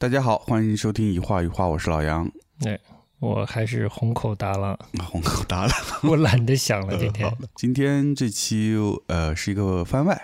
[0.00, 2.30] 大家好，欢迎收听一话一话，我是老杨。
[2.64, 2.78] 哎，
[3.18, 5.72] 我还是红口达郎，红口达郎，
[6.08, 6.96] 我懒得想了。
[6.96, 8.76] 今天，今天这期
[9.08, 10.16] 呃是一个番外，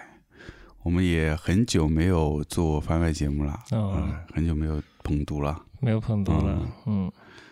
[0.85, 7.11] 我们也很久没有做番外节目了，嗯，很久没有捧读了，没有捧读了，嗯，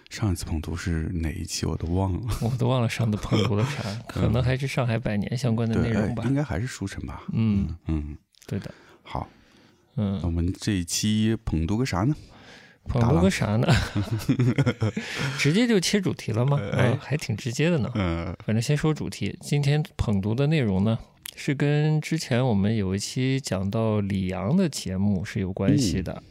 [0.09, 8.17] 上一次捧读是哪一期我都忘了， 我都忘了上次捧读了啥，可能还是上海百年相关的内容吧，应该还是书城吧，嗯嗯，
[8.47, 9.29] 对的，好。
[9.97, 12.15] 嗯，我们这一期捧读个啥呢？
[12.85, 13.69] 捧读个啥呢？
[15.39, 16.59] 直接就切主题了吗？
[16.73, 17.91] 哎，还挺直接的呢。
[17.95, 19.39] 嗯，反正先说主题。
[19.41, 20.99] 今天捧读的内容呢，
[21.37, 26.23] 是跟之前我们有一期讲到李阳的节目是有关系的。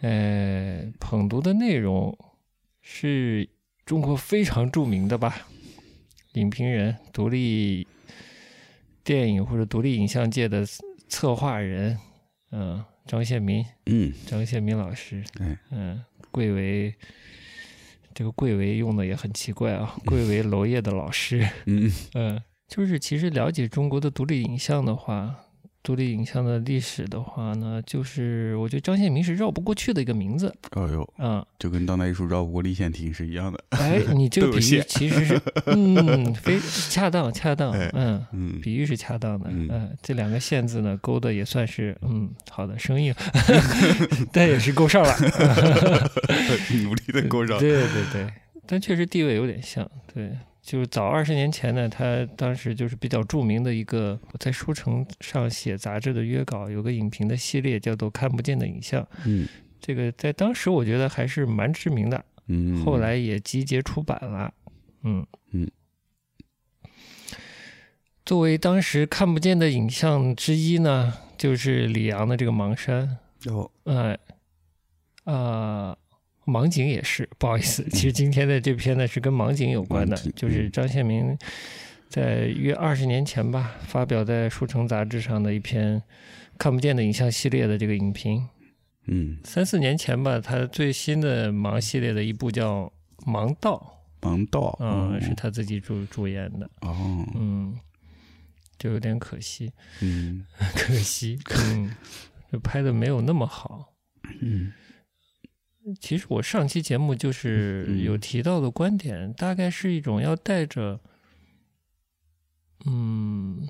[0.00, 2.16] 呃，捧读的内容
[2.80, 3.48] 是
[3.84, 5.48] 中国非常著名的吧，
[6.32, 7.86] 影评人、独立
[9.04, 10.64] 电影或者独立影像界的
[11.08, 11.98] 策划人。
[12.58, 15.22] 嗯，张献民，嗯，张献民老师，
[15.70, 16.94] 嗯，贵为
[18.14, 21.92] 这个贵为用的也很奇怪啊，贵为娄烨的老师，嗯。
[22.14, 25.42] 嗯，就是其实了解中国的独立影像的话。
[25.86, 30.52] 独立影像的历史的话呢，就是我觉得张献民是绕不过去的一个名字。
[30.72, 33.64] 哦呦，嗯，就跟当代艺术绕不过立宪体是一样的。
[33.68, 36.58] 哎，你这个 比喻其实是嗯，非
[36.90, 39.46] 恰当恰当，嗯嗯，比喻是恰当的。
[39.48, 43.14] 嗯，这两个线字呢，勾的也算是嗯好的生硬，
[44.34, 45.14] 但也是勾上了，
[46.82, 47.60] 努力的勾上。
[47.60, 48.26] 对对对，
[48.66, 50.32] 但确实地位有点像，对。
[50.66, 59.00] 就是早二十年前呢，他当时就是比较著名的一个，我在书城上写杂志的约稿，有个影评的系列叫做《看不见的影像》。
[59.24, 59.46] 嗯，
[59.80, 62.24] 这个在当时我觉得还是蛮知名的。
[62.48, 64.52] 嗯，后来也集结出版了。
[65.04, 65.70] 嗯嗯，
[68.24, 73.16] 作为当时看不见的影像之一呢，就是李阳的这个《盲山》。
[73.52, 74.18] 哦，哎，
[75.32, 75.96] 啊。
[76.46, 81.36] 盲井也是，不好意思，其实今天的这篇呢是跟盲井有关的，就是张献民
[82.08, 86.00] 在约二十年前吧发表在《书城》杂志上的一篇
[86.56, 88.48] 看不见的影像系列的这个影评。
[89.08, 92.92] 嗯，三四年前吧，他最新的盲系列的一部叫
[93.24, 96.70] 《盲道》，盲道，嗯，是他自己主主演的。
[96.80, 97.76] 哦，嗯，
[98.78, 101.38] 就有点可惜，嗯， 可惜，
[101.74, 101.90] 嗯，
[102.52, 103.92] 就拍的没有那么好，
[104.40, 104.72] 嗯。
[106.00, 111.00] 其实我上期节目就是有提到的观点，大概是一种要带着，
[112.86, 113.68] 嗯，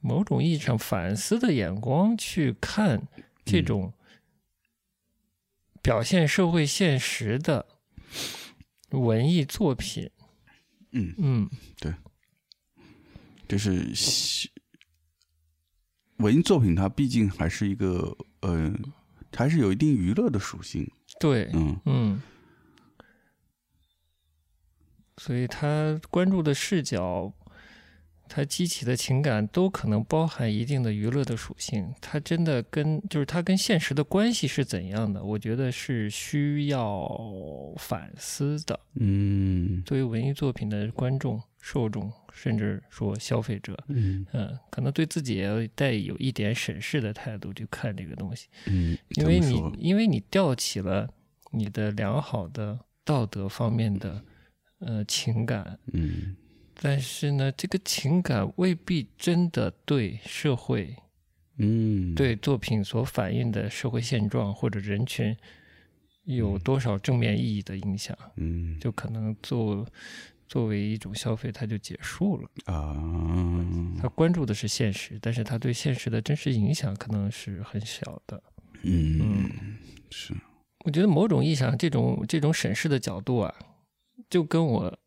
[0.00, 3.06] 某种意义上反思的眼光去看
[3.44, 3.92] 这种
[5.82, 7.66] 表现社会现实的
[8.90, 10.10] 文艺作品。
[10.92, 11.94] 嗯嗯，对，
[13.46, 13.86] 就是
[16.16, 18.74] 文艺作品，它毕竟还是一个，呃，
[19.32, 20.90] 还是有一定娱乐的属性。
[21.20, 22.22] 对，嗯嗯，
[25.18, 27.30] 所以他关注的视角，
[28.26, 31.94] 他激起的情感都可能包含一定的娱乐的属性。
[32.00, 35.22] 他真的跟就是他跟现实的关系是怎样的？
[35.22, 37.06] 我觉得是需要
[37.76, 38.80] 反思的。
[38.94, 44.26] 嗯，作为文艺作品的观众、受众，甚至说消费者，嗯。
[44.32, 48.48] 嗯，可能对自己也要带有一点审视的态度去看这个东西。
[48.66, 51.08] 嗯，因为你因为你吊起了。
[51.52, 54.22] 你的良好的道德方面的
[54.78, 56.36] 呃情感，嗯，
[56.74, 60.94] 但是呢，这个情感未必真的对社会，
[61.56, 65.36] 嗯，对作品所反映的社会现状或者人群
[66.22, 69.84] 有多少正面意义的影响，嗯，就可能作
[70.50, 72.96] 作为一种消费，它就结束了啊。
[74.02, 78.42] 他关注的是现实，但是他对现实的真实影响可能是很小的。
[78.82, 79.48] 嗯，
[80.10, 80.34] 是。
[80.84, 83.54] 我觉得某种意义上，这种这种审视的角度啊，
[84.28, 84.98] 就跟我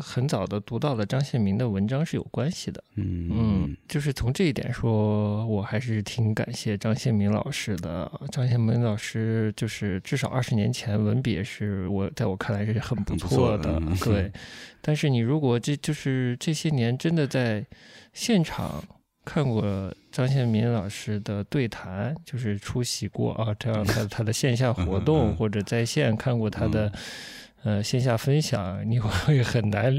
[0.00, 2.82] 很早的读到了张献民的文章是有关系的。
[2.96, 8.10] 嗯就是从这一点说，我还是挺感谢张献民老师的。
[8.30, 13.80] 张献民老师就是至少二十年前文笔是我在我看来是很不错的。
[14.02, 14.32] 对，
[14.80, 17.64] 但是你如果这就是这些年真的在
[18.12, 18.82] 现场。
[19.26, 26.92] 看过张献民老师的对谈，就是出席过啊，这样他他的线下活动或者在线看过他的
[27.64, 29.92] 呃线下分享，你会很难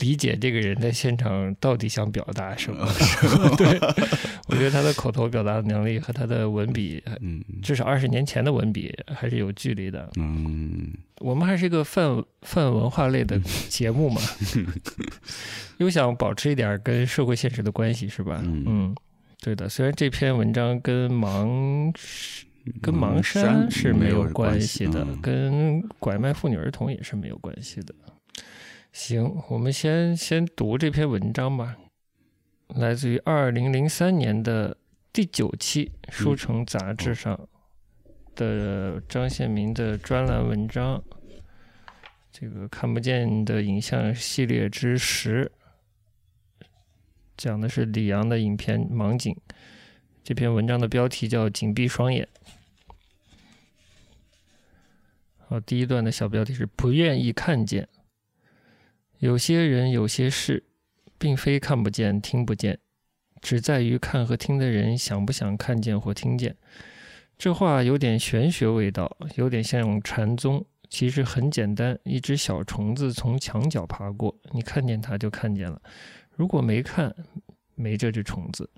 [0.00, 2.86] 理解这个人在现场到底想表达什么。
[3.56, 3.78] 对，
[4.48, 10.10] 我觉得他的口头表达能力和他的文笔，嗯，至少二十年前的文笔还是有距离的。
[10.16, 14.20] 嗯，我们还是一个泛泛文化类的节目嘛。
[15.78, 18.40] 又想保持一点跟社会现实的关系，是吧？
[18.44, 18.94] 嗯，
[19.40, 19.68] 对的。
[19.68, 21.92] 虽然这篇文章跟盲
[22.80, 27.94] 跟盲山是没有关系的，跟拐卖妇女儿童也是没有关系的。
[28.92, 31.76] 行，我们先先读这篇文章吧，
[32.68, 34.76] 来自于二零零三年的
[35.12, 37.48] 第九期《书城》杂志上
[38.34, 41.02] 的张献民的专栏文章，
[42.30, 45.50] 这个看不见的影像系列之十，
[47.36, 49.34] 讲的是李阳的影片《盲井》。
[50.24, 52.28] 这篇文章的标题叫“紧闭双眼”。
[55.48, 57.88] 好，第一段的小标题是“不愿意看见”。
[59.18, 60.64] 有些人、有些事，
[61.18, 62.78] 并非看不见、听不见，
[63.40, 66.56] 只在于看和听的人想不想看见或听见。
[67.36, 70.64] 这话有点玄学味道，有点像禅宗。
[70.88, 75.80] 其实很简单，一只小虫子从墙角爬过，你看见它就看见了；
[76.30, 77.12] 如果没看，
[77.74, 78.70] 没这只虫子。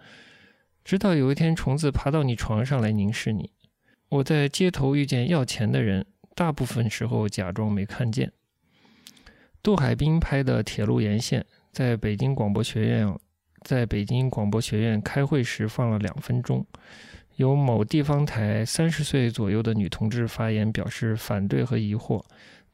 [0.85, 3.51] 直到有一天，虫子爬到你床上来凝视你。
[4.11, 6.05] 我在街头遇见要钱的人，
[6.35, 8.31] 大部分时候假装没看见。
[9.63, 13.19] 杜海滨拍的铁路沿线，在北京广播学院，
[13.63, 16.65] 在北京广播学院开会时放了两分钟。
[17.37, 22.23] 有某地方台三十岁左右的女同志发言，表示反对和疑惑，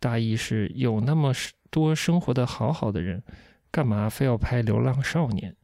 [0.00, 1.32] 大意是有那么
[1.70, 3.22] 多生活的好好的人，
[3.70, 5.54] 干嘛非要拍流浪少年？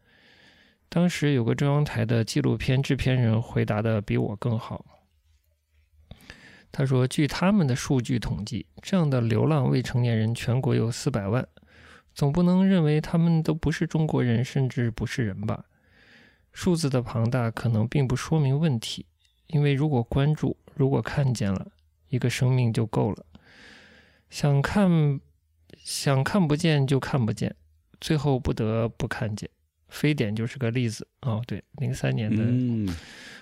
[0.89, 4.85] 当时有个中央台的纪录片制片人回答的比我更好。
[6.73, 11.47] 他说：“据他们的数据统计，这样的流浪未成年人全国有四百万，
[12.15, 15.65] 总不能认为他们都不是中国人，甚至不是人吧？
[16.53, 19.07] 数字的庞大可能并不说明问题，
[19.47, 21.73] 因为如果关注，如果看见了
[22.09, 23.25] 一个生命就够了。
[24.29, 25.21] 想看，
[25.79, 27.57] 想看不见就看不见，
[28.01, 29.49] 最后不得不看见。”
[29.89, 32.93] 非典就是个例子哦，对，零三年的，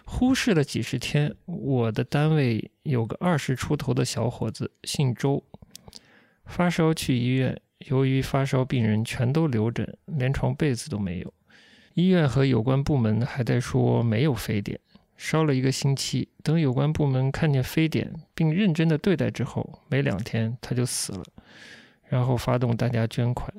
[0.05, 1.35] 忽视了几十天。
[1.46, 5.43] 我的单位有个二十出头的小伙子，姓周，
[6.44, 11.32] 发烧去医院，由于发烧病人全都留诊，连床被子都没有。
[11.94, 14.79] 医院和有关部门还在说没有非典，
[15.17, 16.29] 烧了一个星期。
[16.43, 21.25] 等有关部门看见非典并认真的对待之后，没两天他就死了，
[22.08, 23.50] 然后发动大家捐款。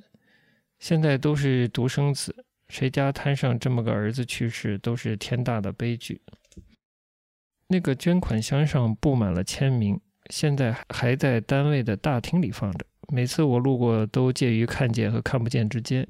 [0.77, 2.44] 现在都是独生子。
[2.67, 6.21] 谁家摊上这么个儿子去世，都是天大的悲剧。
[7.67, 12.85] 那个捐款箱上布满了签名，现在还在单位的大厅里放着。
[13.09, 16.07] 每次我路过，都介于看见和看不见之间，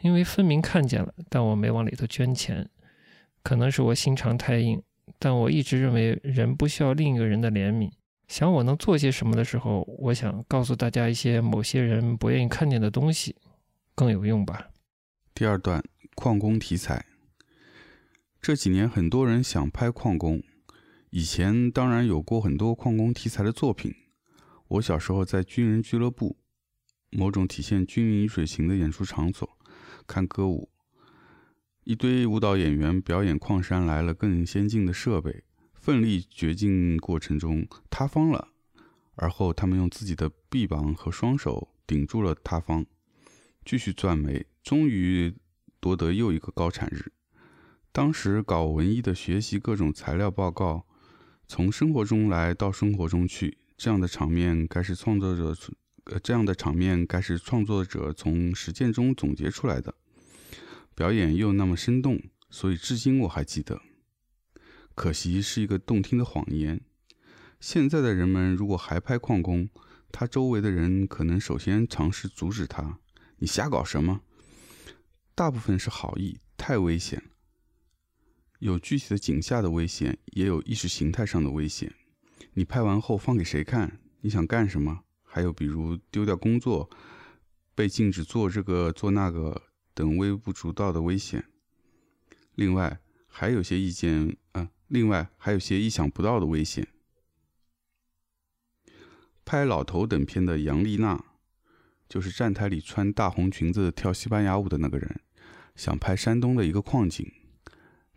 [0.00, 2.68] 因为分明看见了，但我没往里头捐钱。
[3.42, 4.80] 可能是我心肠太硬，
[5.18, 7.90] 但我一直认为人不需要另一个人的怜悯。
[8.28, 13.34] 想我能做些什么的时候，我想告诉大家一些某些人不愿意看见的东西，
[13.96, 14.69] 更有用吧。
[15.34, 15.82] 第二段
[16.14, 17.06] 矿工题材。
[18.42, 20.42] 这几年很多人想拍矿工，
[21.10, 23.94] 以前当然有过很多矿工题材的作品。
[24.68, 26.36] 我小时候在军人俱乐部，
[27.10, 29.48] 某种体现军民水情的演出场所，
[30.06, 30.70] 看歌舞，
[31.84, 35.44] 一堆舞蹈演员表演矿山来了更先进的设备，
[35.74, 38.48] 奋力掘进过程中塌方了，
[39.14, 42.86] 而后他们用自己的臂膀和双手顶住了塌方，
[43.64, 44.46] 继续钻煤。
[44.62, 45.34] 终于
[45.80, 47.12] 夺得又一个高产日。
[47.92, 50.86] 当时搞文艺的学习各种材料报告，
[51.48, 55.56] 从生活中来到生活中去，这样的场面该是创作者
[56.04, 59.94] 呃这样的场面该是创作者从实践中总结出来的，
[60.94, 63.80] 表演又那么生动，所以至今我还记得。
[64.94, 66.80] 可惜是一个动听的谎言。
[67.58, 69.68] 现在的人们如果还拍矿工，
[70.12, 72.98] 他周围的人可能首先尝试阻止他
[73.38, 74.22] ：“你瞎搞什么？”
[75.40, 77.22] 大部分是好意，太危险
[78.58, 81.94] 有具体的井下的危险，也有意识形态上的危险。
[82.52, 83.98] 你拍完后放给谁看？
[84.20, 85.02] 你想干什么？
[85.22, 86.90] 还有比如丢掉工作、
[87.74, 89.62] 被禁止做这个做那个
[89.94, 91.42] 等微不足道的危险。
[92.54, 96.86] 另外还有些意见啊，另外还有些意想不到的危险。
[99.46, 101.24] 拍老头等片的杨丽娜，
[102.06, 105.18] 就是站台里穿大红裙子跳西班牙舞的那个人。
[105.74, 107.30] 想拍山东的一个矿井，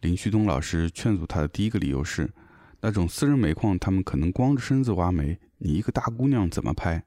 [0.01, 2.33] 林旭东老师劝阻他的第一个理由是，
[2.81, 7.05] 那种私人煤矿他们可能光着身子挖煤，你一个大姑娘怎么拍？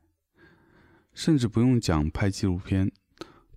[1.12, 2.91] 甚至不用讲拍纪录片，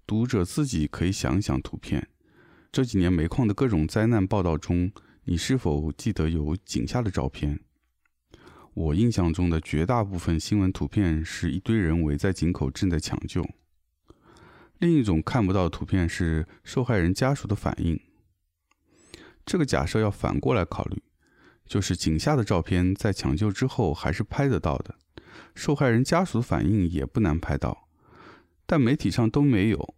[0.08, 2.08] 读者自己可以想一想图片。
[2.72, 4.92] 这几年煤矿的各种灾难报道中，
[5.24, 7.60] 你是否记得有井下的照片？
[8.74, 13.46] 我印象中的绝大部分新闻图片是一堆人围在井口正在抢救。
[14.80, 18.00] 另一种看不到的图片是受害人家属的反应。
[19.46, 21.02] 这个假设要反过来考虑，
[21.66, 24.96] 就是井下的照片在抢救之后还是拍得到的，
[25.54, 27.90] 受害人家属的反应也不难拍到，
[28.66, 29.96] 但媒体上都没有。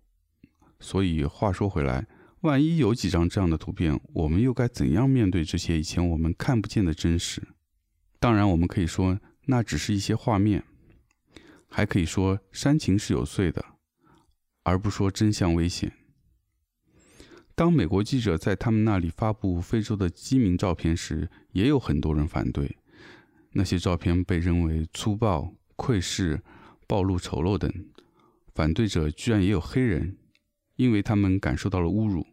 [0.79, 2.07] 所以话说回来，
[2.39, 7.43] 万一有几张这样的图片，我们又该怎样面对这些以前我们看不见的真实？
[8.19, 10.63] 当然，我们可以说那只是一些画面，
[11.69, 13.63] 还可以说煽情是有罪的，
[14.63, 15.91] 而不说真相危险。
[17.53, 22.77] 当美国记者在他们那里发布非洲的饥民照片时，也有很多人反对。
[23.53, 26.41] 那些照片被认为粗暴、窥视、
[26.87, 27.71] 暴露丑陋等。
[28.55, 30.17] 反对者居然也有黑人，
[30.75, 32.25] 因为他们感受到了侮辱。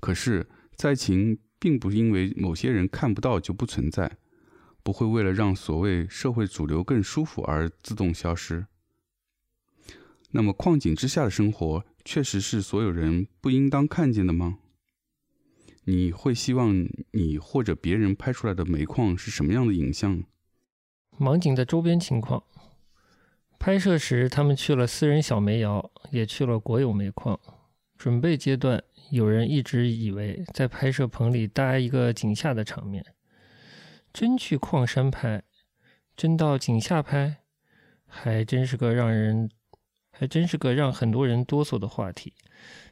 [0.00, 0.46] 可是
[0.76, 4.18] 灾情并不因为某些人看不到就不存在，
[4.82, 8.66] 不会为了让所谓社会主流更舒服而自动消失。
[10.36, 11.84] 那么，矿井之下的生活。
[12.04, 14.58] 确实是所有人不应当看见的吗？
[15.84, 20.24] 你会希望你或者别人拍出来的煤矿是什么样的影像？
[21.18, 22.42] 盲井的周边情况。
[23.60, 27.38] 拍摄时，他们去了私人小煤窑，也去了国有煤矿。
[27.96, 33.06] 准备阶段，有人一直以为在拍摄棚里搭一个井下的场面。
[34.12, 35.44] 真去矿山拍，
[36.16, 37.36] 真到井下拍，
[38.04, 39.48] 还真是个让人。
[40.16, 42.32] 还真是个让很多人哆嗦的话题。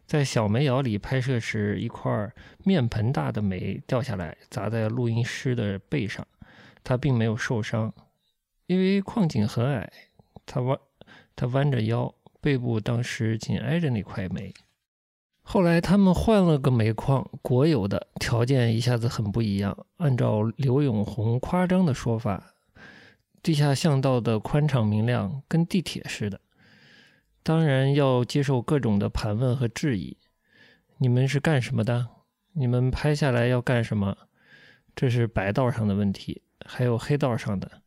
[0.05, 2.31] 在小煤窑里拍摄时，一块
[2.65, 6.27] 面盆大的煤掉下来，砸在录音师的背上，
[6.83, 7.95] 他并没有受伤，
[8.67, 9.91] 因为矿井很矮，
[10.45, 10.77] 他弯
[11.37, 14.53] 他弯着腰，背部当时紧挨着那块煤。
[15.45, 19.87] 后来他们换了个煤矿，国有的，条件一下子很不一样。
[19.97, 22.55] 按照刘永红夸张的说法，
[23.43, 26.41] 地下巷道的宽敞明亮，跟地铁似的。
[27.43, 30.17] 当然要接受各种的盘问和质疑。
[30.99, 32.09] 你们是干什么的？
[32.53, 34.17] 你们拍下来要干什么？
[34.95, 37.83] 这是白道上的问题，还有黑道上的。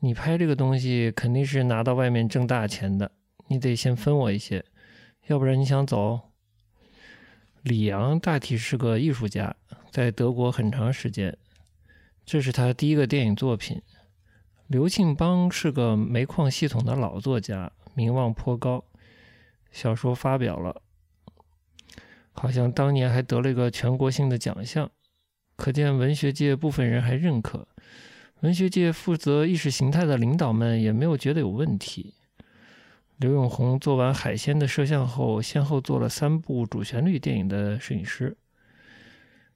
[0.00, 3.12] 你拍这个东西肯定是拿到外面挣大钱的，
[3.46, 4.64] 你得先分我一些，
[5.26, 6.32] 要不然你想走？
[7.62, 9.54] 李阳大体是个艺术家，
[9.92, 11.38] 在德国很长时间，
[12.24, 13.80] 这是他第一个电影作品。
[14.66, 17.70] 刘庆邦是个煤矿系统的老作家。
[17.94, 18.84] 名望颇高，
[19.70, 20.82] 小说发表了，
[22.32, 24.90] 好像当年还得了一个全国性的奖项，
[25.56, 27.68] 可见文学界部分人还认可。
[28.40, 32.14] 文学界负责意识形态的领导们也没有觉得有问题。
[33.18, 38.36] 刘永红做完《海鲜》的摄像后，先后做了三部主旋律电影的摄影师。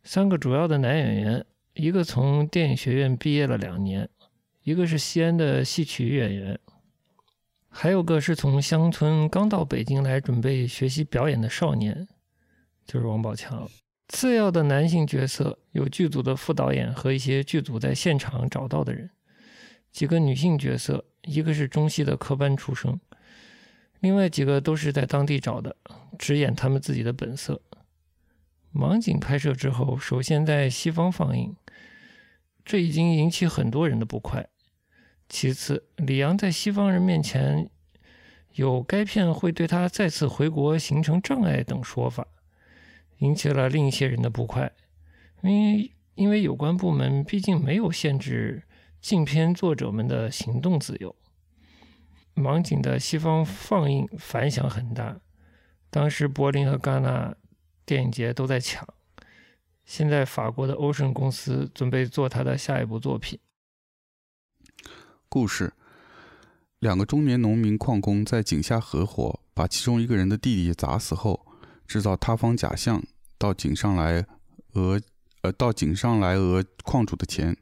[0.05, 4.09] 三个主要的男演员，一个从电影学院毕业了两年，
[4.63, 6.57] 一个是西安的戏曲演员。
[7.79, 12.09] 还有个是从乡村刚到北京来准备学习表演的少年，
[12.87, 13.69] 就是王宝强。
[14.09, 19.11] 次要的男性角色有剧组的副导演和一些剧组在现场找到的人。
[19.93, 22.99] 几个女性角色，一个是中戏的科班出身，
[24.01, 25.77] 另外几个都是在当地找的，
[26.19, 27.61] 只演他们自己的本色。
[28.75, 31.55] 盲井拍摄之后，首先在西方放映，
[32.65, 34.49] 这已经引起很多人的不快。
[35.29, 37.69] 其次，李阳在西方人面前
[38.53, 42.27] 有该片会对他再次回国形成障碍等说法，
[43.19, 44.73] 引起了另一些人的不快。
[45.43, 48.63] 因为因为有关部门毕竟没有限制
[49.01, 51.15] 禁片作者们的行动自由。
[52.35, 55.21] 盲井的西方放映反响很大，
[55.91, 57.35] 当时柏林和戛纳
[57.85, 58.87] 电影节都在抢。
[59.85, 63.39] 现在法国的欧盛公司准备做他的下一部作品。
[65.29, 65.73] 故事：
[66.79, 71.47] 两个中年农民矿工在井下合伙，把其中一个人的弟弟砸死后，
[71.87, 73.03] 制造塌方假象，
[73.37, 74.25] 到井上来
[74.73, 75.01] 讹
[75.43, 77.57] 呃到井上来讹矿主的钱。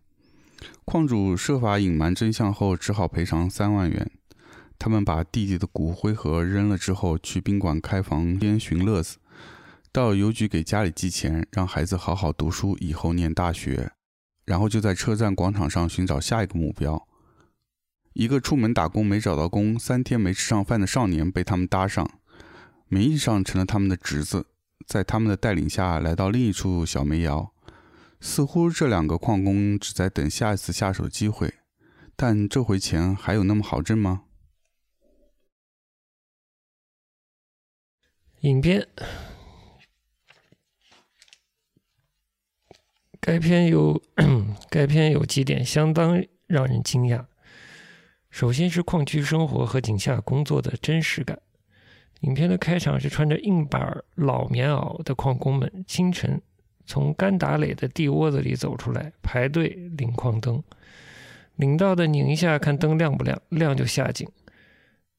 [0.85, 4.11] 矿主设法隐瞒真相后，只好赔偿三万元。
[4.79, 9.17] 他们把弟弟的骨灰盒扔了之后，去宾馆开房间寻乐子，
[9.93, 13.93] 到邮局给家里寄钱，让孩子好好读书，以后念大学。
[14.45, 17.07] 然后就在车站广场上寻找下一个目标。
[18.15, 22.09] 一个出门打工没找到工、三天没吃上饭的少年被他们搭上，
[22.87, 24.47] 名义上成了他们的侄子，
[24.87, 27.53] 在他们的带领下来到另一处小煤窑。
[28.21, 31.55] 似乎这两个矿工只在等下一次下手机会，
[32.15, 34.23] 但这回钱还有那么好挣吗？
[38.43, 38.87] 影片，
[43.21, 44.01] 该片有
[44.71, 47.27] 该片有几点相当让人惊讶。
[48.35, 51.39] 首先是矿区生活和井下工作的真实感。
[52.23, 56.43] 影片的开场是穿着硬板老棉袄的矿工们清晨
[56.85, 60.61] 从干打垒的地窝子里走出来，排队领矿灯。
[61.55, 64.29] 领到的拧一下，看灯亮不亮，亮就下井。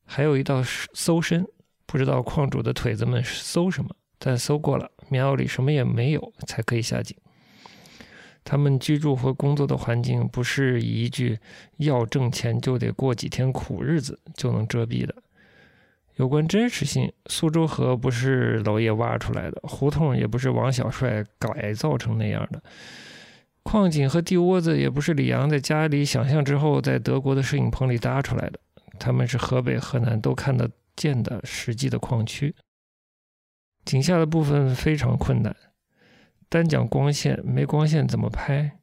[0.04, 0.62] 还有一道
[0.94, 1.48] 搜身，
[1.86, 7.18] 不知道矿主的腿子们搜什么，但搜过了，棉袄里什么也没有，才可以下井。
[8.46, 11.38] 他们居住和工作的环境不是一句
[11.78, 15.14] “要挣钱就得过几天苦日子”就能遮蔽的。
[16.18, 22.64] 有关真实性，苏州河不是娄烨挖出来的，胡同也不是王小帅改造成那样的，
[23.64, 28.60] 矿井和地窝子也不是李阳在家里想象之后在德国的摄影棚里搭出来的，
[28.98, 32.56] 他们是河北、河南都看得见的实际的矿区。
[33.84, 35.54] 井下的部分非常困难，
[36.50, 38.80] 单讲光线，没光线怎么拍？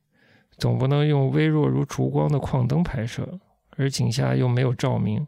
[0.58, 3.40] 总不能用微弱如烛光的矿灯拍摄，
[3.76, 5.26] 而井下又没有照明。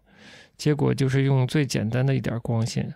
[0.57, 2.95] 结果就是用最简单的一点光线，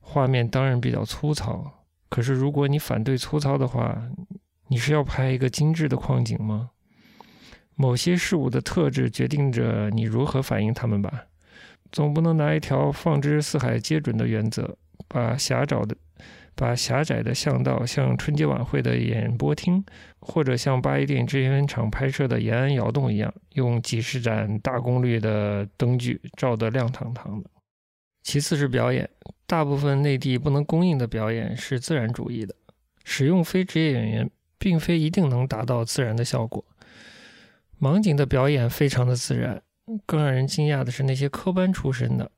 [0.00, 1.84] 画面当然比较粗糙。
[2.08, 4.00] 可是如果你反对粗糙的话，
[4.68, 6.70] 你是要拍一个精致的矿井吗？
[7.74, 11.24] 某些事物的特质决定着你如何反映它们吧。
[11.92, 15.94] 总不能拿一条放之四海皆准的原则，把狭窄的。
[16.56, 19.84] 把狭窄的巷道像春节晚会的演播厅，
[20.18, 27.50] 或者像八一电影制片厂拍摄的延安窑洞一样，用几十盏大功率的灯具照得亮堂堂的。
[28.22, 29.08] 其次是表演，
[29.46, 32.54] 大部分内地不能供应的表演是自然主义的，
[33.04, 36.64] 使用非职业演员，并非一定能达到自然的效果。
[37.78, 39.62] 盲井的表演非常的自然，
[40.06, 42.30] 更让人惊讶的是那些科班出身的。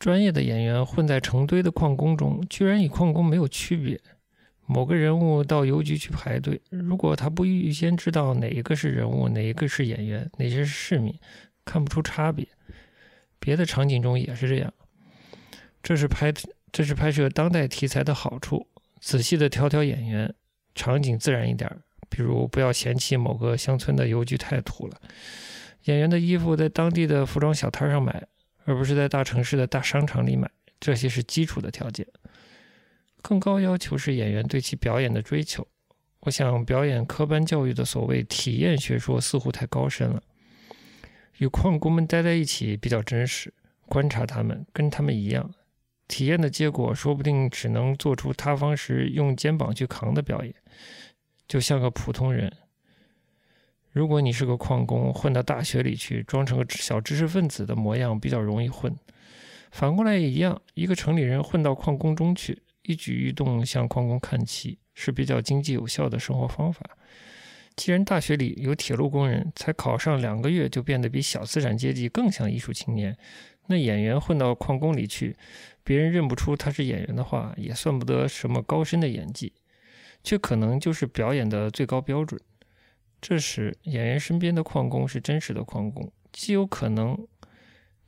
[0.00, 4.00] 专业的演员混在成堆的矿工中，居然与矿工没有区别。
[4.64, 11.14] 某个人物到邮局去排队，如果他不预先知道哪一个是人物，哪一个是演员，哪些是市民，
[11.66, 12.48] 看不出差别。
[13.38, 14.72] 别的场景中也是这样。
[15.82, 16.32] 这是拍
[16.72, 18.66] 这是拍摄当代题材的好处：
[19.00, 20.34] 仔细的挑挑演员，
[20.74, 21.70] 场景自然一点。
[22.08, 24.98] 比如不要嫌弃某个乡村的邮局太土了，
[25.84, 28.26] 演员的衣服在当地的服装小摊上买。
[28.64, 32.06] 而不是在大城市的大商场里买，这些是基础的条件。
[33.22, 35.66] 更高要求是演员对其表演的追求。
[36.20, 40.22] 我想，表演科班教育的所谓体验学说似乎太高深了。
[41.38, 43.52] 与矿工们待在一起比较真实，
[43.86, 45.50] 观察他们，跟他们一样，
[46.06, 50.54] 体验的结果说不定只能做出塌方时用肩膀去扛的表演，
[51.48, 52.52] 就像个普通人。
[53.92, 58.96] 如果你是个矿工，混到大学里去，装成个小知识分子的模样，比较容易混。
[59.72, 66.84] 反过来也一样，一个城里人混到矿工中去，一举一动向矿工看齐，是比较经济有效的生活方法。
[67.76, 73.16] 既然大学里有铁路工人，才考上两个月就变得比小资产阶级更像艺术青年，
[73.66, 75.36] 那演员混到矿工里去，
[75.82, 79.52] 别人认不出他是演员的话，也算不得什么高深的演技，
[80.22, 82.40] 却可能就是表演的最高标准。
[83.20, 87.26] 这时，演员身边的矿工是真实的矿工，既有可能，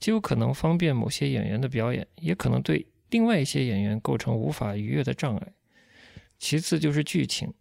[0.00, 5.52] 既有可能方便某些演员的表演，也可能对另外一些演员构成无法逾越的障碍。
[6.38, 7.52] 其次就是剧情，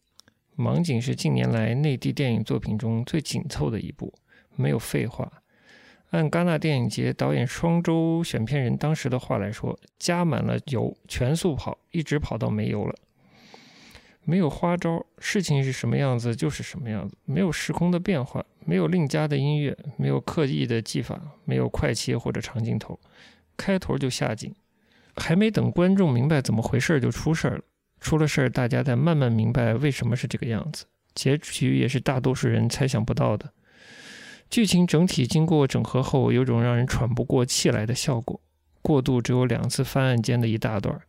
[0.64, 4.14] 《盲井》是近年来内地电影作品中最紧凑的一部，
[4.56, 5.32] 没有废话。
[6.12, 12.96] 按戛纳电影节导演双周选片人当时的话来说，加满了油，全速跑，一直跑到没油了。
[14.24, 23.00] 没有花招，事情是什么样子就是什么样子，没有时空的变化，没有另加的音乐，没有刻意的技法，没有快切或者长镜头，
[23.58, 24.54] 开头就下井，
[25.16, 27.62] 还没等观众明白怎么回事就出事了，
[28.00, 33.52] 出了事儿大家再慢慢明白为什么是这个样子，结局也是大多数人猜想不到的。
[34.50, 38.40] 剧情整体经过整合后，有种让人喘不过气来的效果，
[38.82, 41.02] 过渡只有两次翻案间的一大段。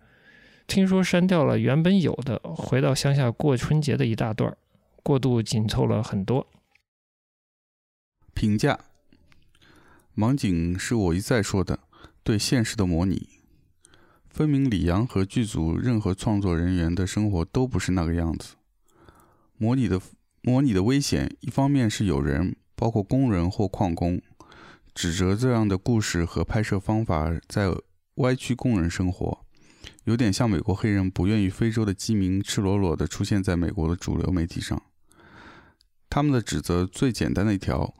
[0.66, 4.56] 听说删掉了原本有的回到乡下过春节的一大段，
[5.02, 6.46] 过度紧凑了很多。
[8.32, 8.80] 评价：
[10.16, 11.80] 盲井是我一再说的
[12.22, 13.28] 对现实的模拟，
[14.30, 18.54] 分明李阳和剧组任何创作人员的生活都不是那个样子。
[19.58, 20.00] 模拟的
[20.40, 24.20] 模拟的危险，一方面是有人，包括工人或矿工，
[24.94, 27.72] 指责这样的故事和拍摄方法在
[28.14, 29.41] 歪曲工人生活。
[30.04, 34.82] 有点像美国黑人不愿意非洲的饥民赤裸裸地出现在美国的主流媒体上。
[36.10, 37.94] 他们的指责最简单的一条，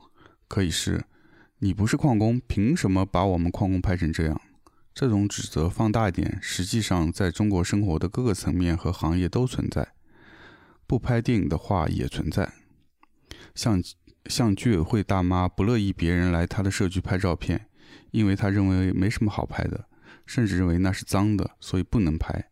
[0.47, 1.05] 可以是：
[1.59, 4.41] 你不是矿工，凭什么把我们矿工拍成这样？
[4.93, 9.93] 这种指责放大一点，实际上在中国生活的各个层面和行业都存在。
[10.85, 12.53] 不拍电影的话也存在，
[13.55, 13.81] 像
[14.25, 17.67] 像居委会大妈不乐意别人来她的社区拍照片，
[18.11, 19.87] 因为她认为没什么好拍的。
[20.33, 22.49] 甚至认为那是脏的，所以不能拍。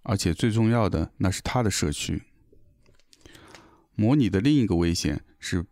[0.00, 2.22] 而且最重要的，那是他的社区。
[3.94, 5.66] 模拟的另一个危险是，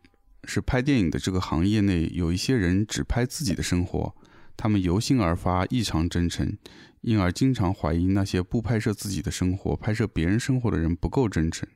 [0.44, 4.14] 是拍电影的这个行业内有一些人只拍自己的生活，
[4.54, 6.58] 他们由心而发，异常真诚，
[7.00, 11.66] 因而经常怀疑那些不拍摄自己的生活、拍摄别人生活的人不够真诚。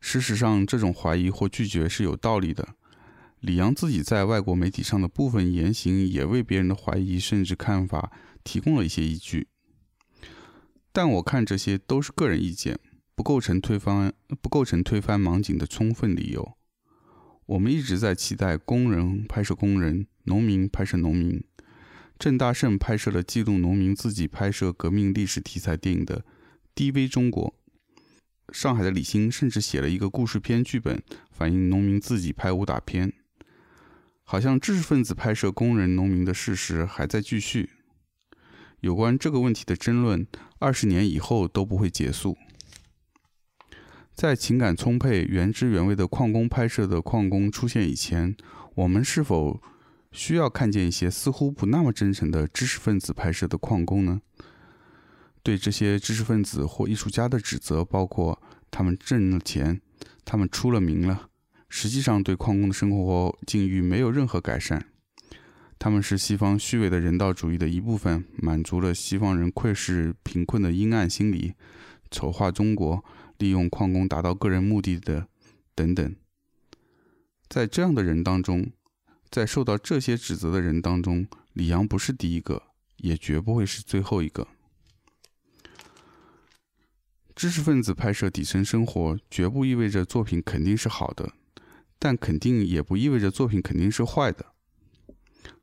[0.00, 2.76] 事实上，这种怀疑或拒绝是有道理的。
[3.40, 8.10] 李阳自己在外国媒体上的部分言行，也为别人的怀疑甚至看法
[8.46, 9.48] 提供了一些依据。
[10.92, 12.78] 但我看这些都是个人意见。
[13.16, 16.58] 不构成推翻不构成推翻盲井的充分理由。
[17.46, 21.42] 我们一直在期待工人拍摄工人，农民拍摄农民。
[22.18, 26.26] 郑大圣拍摄了记录农民自己拍摄革命历史题材电影的
[26.92, 27.54] 《DV 中国》。
[28.54, 33.14] 上海的李欣甚至写了一个故事片剧本，反映农民自己拍武打片。
[34.24, 37.70] 好像知识分子拍摄工人农民的事实还在继续。
[38.80, 40.26] 有关这个问题的争论，
[40.58, 42.36] 二十年以后都不会结束。
[44.14, 48.34] 在情感充沛、原汁原味的矿工拍摄的矿工出现以前，
[48.74, 49.60] 我们是否
[50.10, 54.22] 需要看见一些似乎不那么真诚的知识分子拍摄的矿工呢？
[55.42, 59.80] 对这些知识分子或艺术家的指责，包括他们挣了钱，
[60.24, 61.28] 他们出了名了，
[61.68, 64.86] 实际上对矿工的生活境遇没有任何改善。
[65.78, 71.54] 他们是西方虚伪的人道主义的一部分，满足了西方人窥视贫困的阴暗心理，
[72.10, 73.04] 丑化中国。
[73.38, 75.28] 利用矿工达到个人目的的，
[75.74, 76.16] 等等，
[77.50, 78.70] 在这样的人当中，
[79.28, 82.62] 在受到这些指责的人当中，李阳不是第一个，
[82.96, 84.48] 也绝不会是最后一个。
[87.34, 91.34] 知识分子拍摄底层生活，绝不意味着作品肯定是好的，
[91.98, 94.54] 但肯定也不意味着作品肯定是坏的。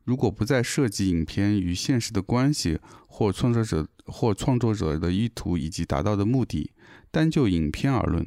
[0.03, 6.71] 如果不再涉及影片与现实的关系，或创作者或创作者的意图以及达到的目的。
[7.09, 8.25] 单就影片而论，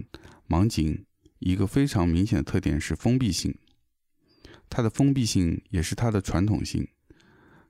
[0.48, 1.04] 盲井
[1.40, 3.58] 一个非常明显的特点是封闭性。
[4.70, 6.88] 它的封闭性也是它的传统性，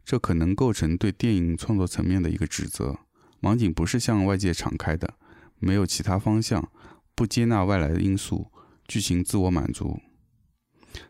[0.04, 2.98] 这可能构成对电影创作层面的一个指责。
[3.40, 5.14] 盲井不是向外界敞开的，
[5.58, 6.70] 没有其他方向，
[7.14, 8.50] 不接纳外来的因素，
[8.86, 10.00] 剧情自我满足。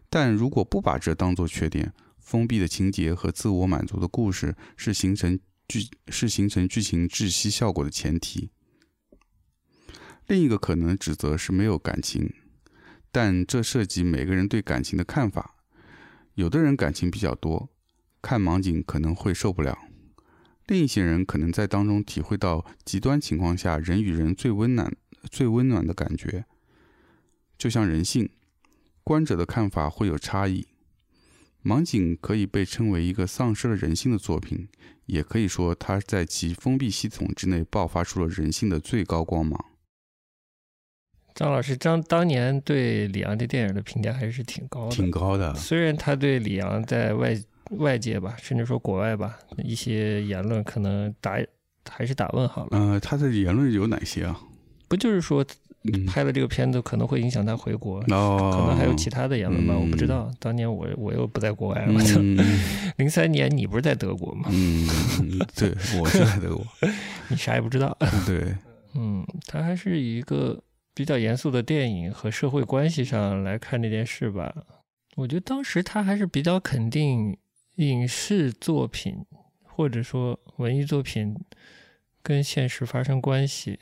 [0.09, 1.93] 但如果不把这当作缺点，
[2.27, 8.51] 封闭的情节和自我满足的故事是形成剧是形成剧情窒息效果的前提。
[10.27, 12.35] 另一个可能指责是没有感情，
[13.13, 15.55] 但这涉及每个人对感情的看法。
[16.35, 17.71] 有的人感情比较多，
[18.21, 19.79] 看盲井可能会受不了；
[20.67, 24.93] 另一些人可能在当中体会到极端情况下人与人最温暖、
[25.31, 26.45] 最温暖的感觉。
[27.57, 28.29] 就像人性，
[29.05, 30.67] 观者的看法会有差异。
[31.67, 34.69] 盲井可以被称为一个丧失了人性的作品，
[35.07, 39.65] 也可以说它在其封闭系统之内爆发出了人性的最高光芒。
[41.35, 45.53] 张老师，张当年对李阳这电影的评价还是挺高的，挺高的。
[45.57, 47.37] 虽然他对李阳在外
[47.71, 51.37] 外界吧，甚至说国外吧，一些言论可能打
[51.91, 52.69] 还是打问号了。
[52.79, 54.41] 嗯，他的言论有哪些啊？
[54.87, 55.45] 不就是说
[56.07, 57.99] 拍了这个片子可能会影响他回国？
[58.09, 59.75] 哦，可能还有其他的言论吧？
[59.77, 60.31] 我不知道。
[60.39, 62.01] 当年我我又不在国外了。
[62.97, 64.49] 零三年你不是在德国吗？
[64.53, 64.87] 嗯，
[65.55, 65.71] 对，
[66.01, 66.67] 我是在德国。
[67.29, 67.97] 你啥也不知道。
[68.27, 68.55] 对，
[68.95, 70.63] 嗯，他还是一个。
[70.97, 74.65] 比较严肃的电影和社会关系上来看这件事吧，
[75.17, 77.37] 我觉得当时他还是比较肯定
[77.75, 79.19] 影视作品
[79.63, 81.37] 或者说文艺作品
[82.23, 83.79] 跟现实发生关系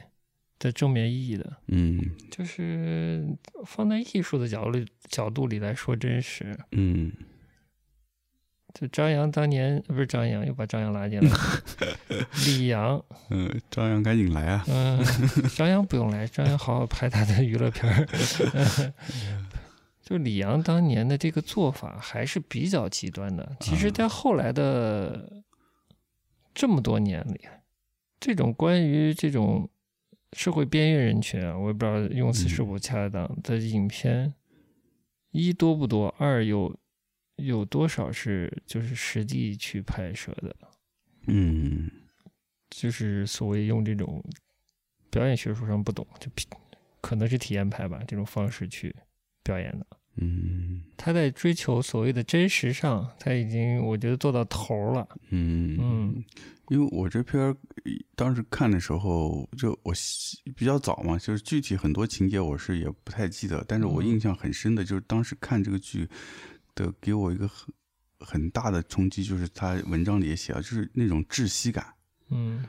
[0.65, 1.57] 的正面意义的。
[1.69, 2.01] 嗯，
[2.31, 3.25] 就是
[3.65, 6.59] 放在艺术的角度角度里来说，真实。
[6.73, 7.13] 嗯。
[8.73, 11.31] 就张扬当年不是张扬，又把张扬拉进来。
[12.45, 13.01] 李阳，
[13.31, 14.65] 嗯，张扬赶紧来啊！
[14.67, 14.99] 嗯，
[15.55, 18.05] 张扬不用来，张扬好好拍他的娱乐片儿。
[20.03, 23.57] 就李阳当年的这个做法还是比较极端的。
[23.61, 25.45] 其实，在后来的
[26.53, 27.43] 这么多年里，
[28.19, 29.71] 这种关于这种
[30.35, 34.35] 社会边缘人群啊，我也不知道用词是否恰当的影片，
[35.31, 36.79] 一多不多，二有。
[37.39, 40.55] 有多少是就是实地去拍摄的？
[41.27, 41.91] 嗯，
[42.71, 44.23] 就是所谓用这种
[45.11, 46.31] 表演学术上不懂，就
[47.01, 48.95] 可能是体验派吧，这种方式去
[49.43, 49.87] 表演的。
[50.17, 55.09] 嗯，他在追求所谓的真实上，他已经我觉得做到头了。
[55.31, 56.25] 嗯嗯，
[56.69, 57.55] 因为我这片
[58.15, 59.93] 当时看的时候，就我
[60.57, 66.09] 比较早嘛，就是具体很多情节我是也不太记得，但是我印象很深的就是当时看这个剧。
[66.77, 67.73] 的给我一个很
[68.19, 71.87] 很大的冲击，就是他文章里也写了，就是那种窒息感。
[72.31, 72.65] 嗯，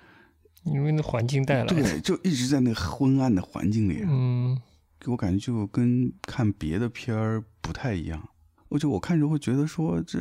[0.63, 4.03] 因为那环境带来，对，就一直在那个昏暗的环境里。
[4.05, 4.62] 嗯，
[5.06, 8.28] 给我感觉就跟看别的片儿不太一样。
[8.70, 10.20] 我就我看着会觉得说，这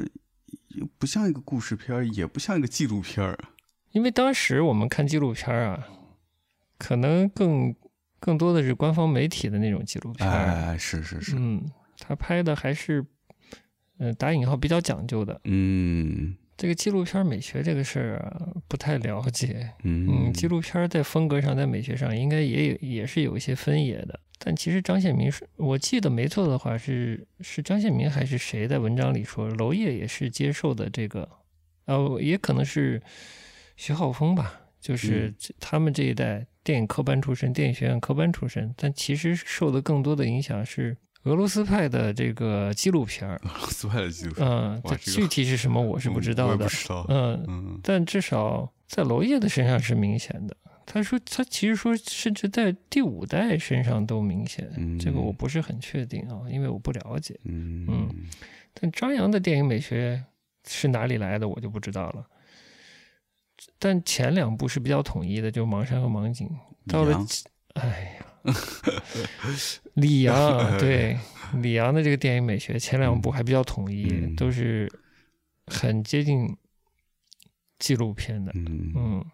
[0.99, 3.38] 不像一个故事片儿，也不像一个纪录片儿。
[3.92, 5.88] 因为当时我们看纪录片啊，
[6.77, 7.75] 可能更
[8.20, 10.29] 更多的是官方媒体的那种纪录片。
[10.29, 11.64] 哎，是是是，嗯，
[11.99, 13.03] 他拍的还是，
[13.99, 15.40] 嗯，打引号比较讲究的。
[15.44, 19.73] 嗯这个纪录片美学这个事儿啊，不太了解。
[19.83, 24.20] 嗯嗯，纪录片在风格上，在美学上应该也有也是有一些分野的。
[24.38, 31.29] 但其实张献民是，我记得没错的话是是张献民还是谁在文章里说，娄烨也是接受的这个，
[31.87, 33.01] 呃，也可能是
[33.77, 43.40] 徐浩峰吧，就是他们这一代电影科班出身，电影学院科班出身，但其实受的更多的影响是俄罗斯派的这个纪录片儿。
[43.44, 46.68] 俄罗斯派的纪录片，嗯，这具体是什么我是不知道的。
[47.09, 50.57] 嗯，嗯但至少在娄烨的身上是明显的。
[50.87, 54.70] 他说，他其实说，甚至在第五代身上都明显。
[54.77, 57.38] 嗯这个我不是很确定啊，因为我不了解。
[57.44, 58.09] 嗯嗯
[58.73, 60.25] 但张扬的电影美学
[60.66, 62.27] 是哪里来的，我就不知道了。
[63.79, 66.49] 但前两部是比较统一的，就《盲山》和《盲井》。
[66.87, 67.25] 到了，
[67.75, 68.55] 哎呀，
[69.94, 71.18] 李阳啊对
[71.62, 74.90] 李阳的这个电影美学，前两部还比较统一，嗯都是
[75.66, 76.57] 很接近
[77.79, 78.53] 纪录片的。
[78.55, 79.25] 嗯嗯，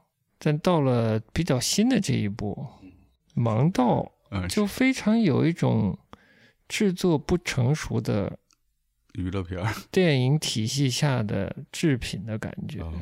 [0.42, 2.66] 但到了比较新的这一步
[3.40, 5.96] 《盲道嗯》，就非常有一种
[6.66, 8.38] 制作不成熟的
[9.14, 9.72] 娱乐片儿。
[9.92, 12.80] 电影体系下的制品的感觉。
[12.80, 12.92] 哦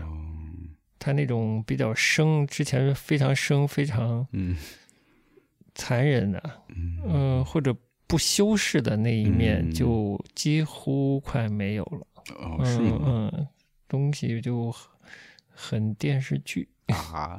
[1.01, 4.57] 它那种比较生，之前非常生、非常嗯
[5.77, 6.43] 残忍的，
[6.75, 7.73] 嗯嗯、或者
[8.09, 12.07] 不修饰的那一面，嗯就几乎快没有了。
[12.41, 13.01] 哦是吗？
[13.07, 13.49] 嗯嗯，
[13.87, 14.91] 东西就很
[15.55, 16.69] 很电视剧，
[17.13, 17.39] 啊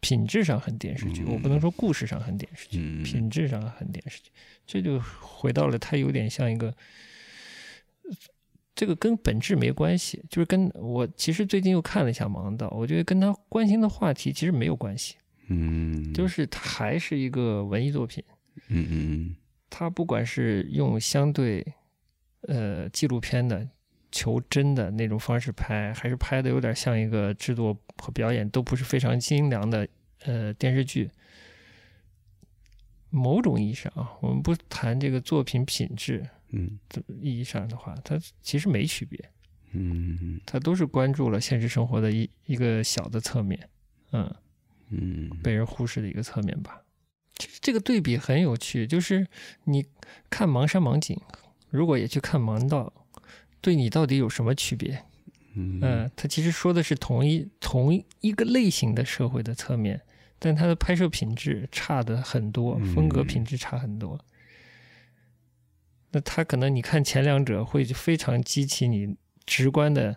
[0.00, 4.30] 品质上很电视剧，嗯我不能说故事上很电视剧，嗯品质上很电视剧，
[4.66, 6.72] 这就回到了它有点像一个，
[8.74, 15.16] 这个跟本质没关系，就是跟我其实最近又看了一下《盲道》，我觉得跟他关心的话题其实没有关系，
[15.48, 16.12] 嗯。
[16.12, 18.22] 就是它还是一个文艺作品，
[18.68, 19.36] 嗯嗯。
[19.68, 21.66] 它不管是用相对
[22.42, 23.68] 呃纪录片的
[24.10, 29.86] 求真的那种方式拍，还是拍的有点像一个制作和表演都不是非常精良的
[30.24, 31.10] 呃电视剧。
[33.10, 36.78] 某种意义上啊，我们不谈这个作品品质嗯。
[36.88, 39.18] 的意义上的话，它其实没区别，
[39.72, 40.40] 嗯。
[40.44, 43.68] 它都是关注了现实生活的一一个小的侧面，
[44.12, 44.34] 嗯，
[44.90, 45.30] 嗯。
[45.42, 46.82] 被人忽视的一个侧面吧。
[47.38, 49.26] 其实这个对比很有趣，就是
[49.64, 49.86] 你
[50.28, 51.16] 看《盲山盲井》，
[51.70, 52.92] 如果也去看《盲道》，
[53.66, 55.02] 对你到底有什么区别？
[55.54, 60.00] 嗯嗯，它其实说的是同一同一个类型的社会的侧面，
[60.38, 64.24] 但它的拍摄品质差的很多，嗯风格品质差很多。
[66.12, 70.16] 那他可能你看前两者会非常激起你直观的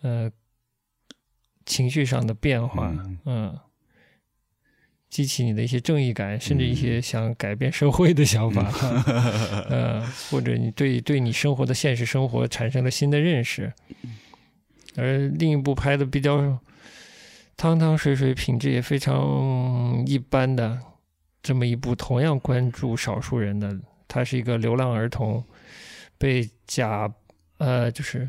[0.00, 0.32] 呃
[1.66, 3.58] 情绪上的变化，嗯嗯，
[5.10, 8.70] 激起你的一些正义感，甚至一嗯些想改变社会的想法，
[9.70, 13.72] 呃，或者你对对你生活的现实生活产生了新的认识。
[14.96, 16.58] 而另一部拍的比较
[17.56, 20.78] 汤汤水水、品质也非常一般的
[21.42, 23.74] 这么一部，同样关注少数人的，
[24.06, 25.42] 他是一个流浪儿童，
[26.18, 27.10] 被假
[27.56, 28.28] 呃就是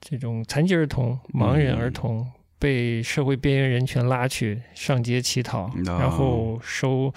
[0.00, 2.30] 这种残疾儿童、盲人儿童。
[2.58, 7.12] 被社会边缘人群拉去上街乞讨，哦然后收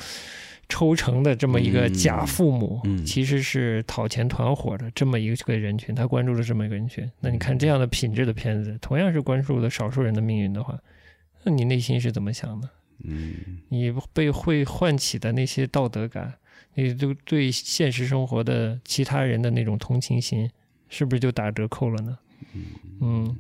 [0.70, 7.10] 抽成的这么一个假父母，嗯嗯其实是讨钱团伙的这么一个人群，他关注了这么一个人群。
[7.22, 10.78] 那你看这样的品质的片子，同样是关注了少数人的命运的话，
[11.44, 12.70] 那你内心是怎么想的？
[13.04, 16.34] 嗯你被会唤起的那些道德感，
[16.74, 20.50] 你就对现实生活的其他人的那种同情心，
[20.90, 22.18] 是不是就打折扣了呢？
[23.02, 23.36] 嗯，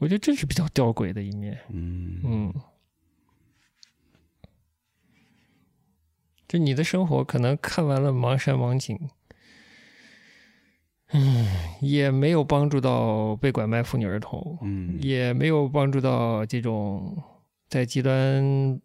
[0.00, 1.58] 我觉得这是比较吊诡的一面。
[1.68, 2.54] 嗯嗯，
[6.48, 8.96] 就你的生活可能看完了《盲山盲井》，
[11.12, 11.46] 嗯，
[11.82, 17.22] 也没有帮助到被拐卖妇女儿童，嗯也没有帮助到这种
[17.68, 18.80] 在极端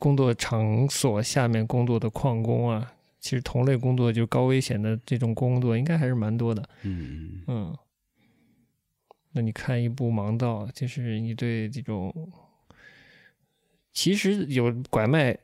[0.00, 2.92] 工作场所下面工作的矿工啊。
[3.20, 6.68] 其实同类工作就是高危险的这种工作，应该还是蛮多的。
[6.82, 7.76] 嗯嗯，
[9.38, 12.12] 那你看一部《盲道》，就是你对这种
[13.92, 15.38] 其实有拐卖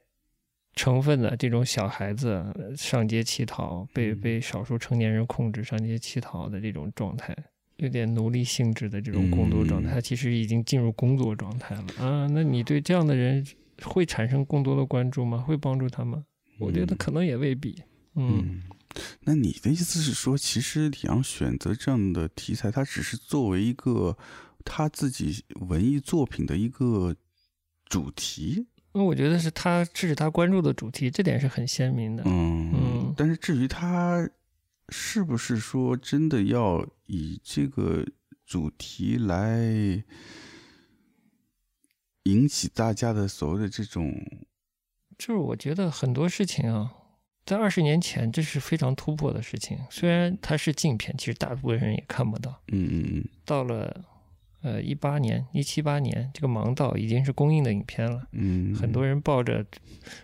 [0.73, 7.33] 成分的这种小孩子呃上街乞讨，被嗯被少数成年人控制上街乞讨的这种状态，
[7.77, 12.27] 有点奴隶性质的这种工作状态，嗯他其实已经进入工作状态了啊。
[12.33, 13.47] 那你对这样的人
[13.85, 15.39] 会产生更多的关注吗？
[15.39, 16.25] 会帮助他吗？
[16.59, 17.81] 我觉得可能也未必。
[18.17, 18.61] 嗯，
[19.21, 24.17] 那你的意思是说，其实李阳选择这样的题材，他只是作为一个
[24.65, 27.15] 他自己文艺作品的一个
[27.87, 28.67] 主题？
[28.93, 32.23] 那我觉得是他，这是他关注的主题，这点是很鲜明的。
[32.27, 33.15] 嗯嗯。
[33.17, 34.29] 但是至于他
[34.89, 38.07] 是不是说真的要以这个
[38.47, 40.03] 主题来
[42.25, 44.15] 引起大家的所谓的这种，
[45.19, 46.93] 就是我觉得很多事情啊。
[47.47, 49.79] 在二十年前，这是非常突破的事情。
[49.91, 52.51] 虽然它是禁片，其实大部分人也看不到。
[52.69, 53.25] 嗯嗯嗯。
[53.45, 54.05] 到了，
[54.63, 58.23] 呃，一八年、一七八年，这个《盲道》已经是公映的影片了。
[58.33, 58.75] 嗯。
[58.75, 59.63] 很多人抱着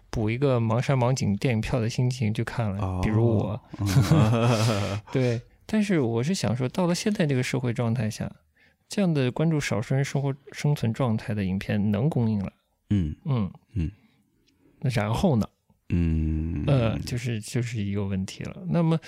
[0.08, 3.60] 补一个盲山盲景电影票的心情去看了，比如我。
[5.12, 8.32] 对，但是我是想说，到了现在这个社会状态下，
[8.88, 12.50] 这样的关注少数人生活生存状态的影片能公映了。
[12.88, 13.92] 嗯嗯嗯。
[14.80, 15.46] 那然后呢？
[15.90, 16.64] 嗯。
[16.66, 18.62] 呃，就是就是一个问题了。
[18.68, 18.98] 那么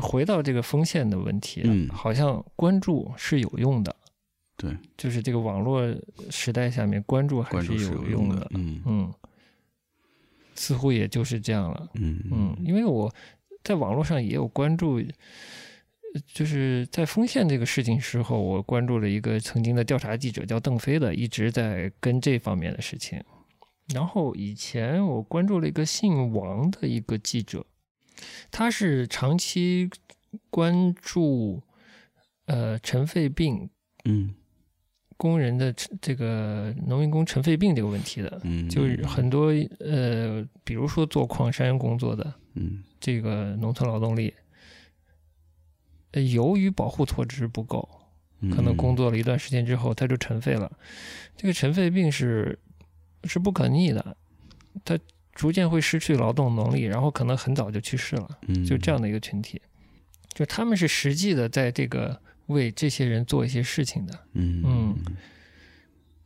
[0.00, 3.94] 回到这个锋线的问题，嗯，好像关注是有用的，
[4.56, 5.82] 对，就是这个网络
[6.30, 8.80] 时代下面关注还是有用的，嗯。
[8.86, 9.12] 嗯，
[10.54, 13.12] 似乎也就是这样了，嗯嗯，因为我
[13.62, 15.02] 在网络上也有关注，
[16.26, 23.22] 就是在锋线这个事情时候，我关注了一个曾经的调查记者叫邓飞的，一直在跟这方面的事情。
[23.92, 27.64] 然后以前我关注了一个姓王的一个记者，
[28.50, 29.90] 他是长期
[30.50, 31.62] 关注
[32.46, 33.68] 呃尘肺病，
[34.04, 34.34] 嗯，
[35.16, 44.32] 工人的这个农民工尘肺病这个问题的，嗯，就是很多呃，比如说做矿山工作的，嗯，这个农村劳动力，
[46.32, 47.88] 由于保护措施不够，
[48.50, 50.70] 可能工作了一段时间之后他就尘肺了，
[51.36, 52.58] 这个尘肺病是。
[53.24, 54.16] 是不可逆的，
[54.84, 54.98] 他
[55.34, 58.28] 逐渐会失去劳动能力，然后可能很早就去世了。
[58.48, 59.60] 嗯，就这样的一个群体，
[60.34, 64.18] 就他们是实际的在这个为这些人做一些事情的。
[64.34, 64.62] 嗯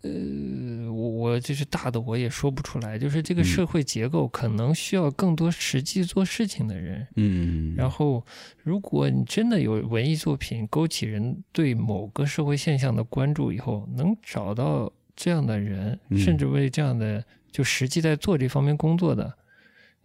[0.03, 7.07] 嗯，呃，我我就是大的我也说不出来，就是这个社会结构可能需要更多实际做事情的人。
[7.15, 8.25] 嗯，然后
[8.65, 14.93] 如果你真的有文艺作品勾起人对某个社会现象的关注以后，能找到。
[15.17, 19.33] 这样的人，甚至为这样的就实际在做这方面工作的，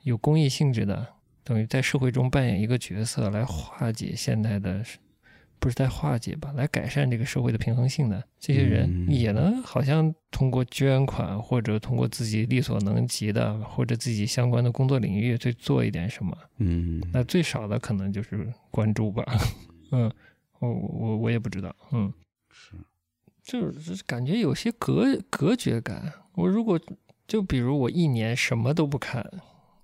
[0.04, 1.06] 有公益性质的，
[1.44, 4.84] 等于在社会中扮演一个角色，来化解现在的，
[5.60, 16.36] 不是在化解吧，来改善这个社会的平衡性的这些人，也能好像通过捐款或者通过自己力所能及的，或者自己相关的工作领域去做一点什么。
[16.58, 19.24] 嗯，那最少的可能就是关注吧。
[19.92, 20.12] 嗯，
[20.60, 21.76] 我我我也不知道。
[21.92, 22.12] 嗯，
[22.50, 22.72] 是。
[23.44, 26.14] 就是感觉有些隔隔绝感。
[26.36, 26.80] 我如果
[27.28, 29.26] 就比如我一年什么都不看，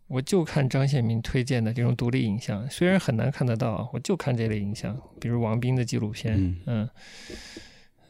[0.07, 6.89] 我就看张献民推荐的这种独立影像，虽然很难看得到，我就看这类影像，比如王斌的纪录片，嗯，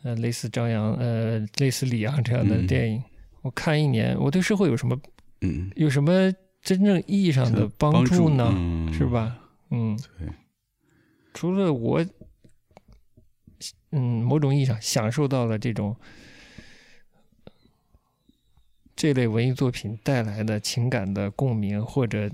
[0.03, 3.03] 呃，类似张扬，呃，类似李阳这样的电影，
[3.41, 4.99] 我看一年，我对社会有什么，
[5.41, 6.31] 嗯，有什么
[6.62, 8.53] 真正意义上的帮助呢？
[8.93, 9.38] 是吧？
[9.71, 10.27] 嗯，对，
[11.33, 12.05] 除了我。
[13.91, 15.96] 嗯，某种意义上享受到了这种
[18.96, 22.30] 这类文艺作品带来的情感的共鸣，或者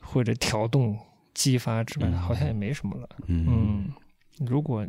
[0.00, 0.98] 或者调动、
[1.34, 3.08] 激发之外，好像也没什么了。
[3.26, 3.90] 嗯，
[4.40, 4.86] 如果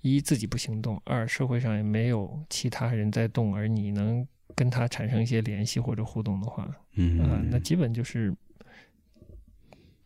[0.00, 8.34] 一自己不行动，二社会上也没有其他人在动，而你能跟他产生一些联系或者互动的话，嗯，那基本就是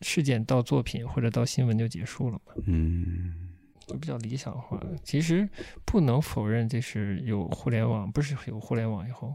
[0.02, 2.52] 事件到作品或者到新闻就结束了嘛。
[2.66, 3.45] 嗯。
[3.86, 4.80] 就比较理想化。
[5.02, 5.48] 其实
[5.84, 9.34] 不能否认，这是有互联网，不是有互联网以后，